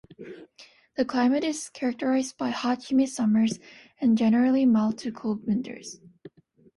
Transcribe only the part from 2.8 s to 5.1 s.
humid summers and generally mild